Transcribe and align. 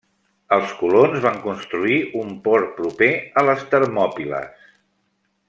Els 0.55 0.69
colons 0.77 1.19
van 1.25 1.37
construir 1.43 1.99
un 2.21 2.33
port 2.49 2.73
proper 2.81 3.11
a 3.43 3.45
les 3.51 3.63
Termòpiles. 3.77 4.67